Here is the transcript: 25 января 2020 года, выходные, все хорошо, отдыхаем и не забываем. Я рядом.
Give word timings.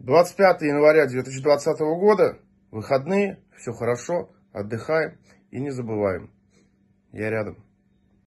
25 0.00 0.62
января 0.62 1.06
2020 1.06 1.78
года, 1.78 2.38
выходные, 2.70 3.38
все 3.58 3.72
хорошо, 3.72 4.30
отдыхаем 4.50 5.18
и 5.50 5.60
не 5.60 5.70
забываем. 5.70 6.30
Я 7.12 7.28
рядом. 7.28 7.62